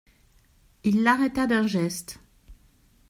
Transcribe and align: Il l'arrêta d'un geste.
Il 0.83 1.03
l'arrêta 1.03 1.45
d'un 1.45 1.67
geste. 1.67 2.19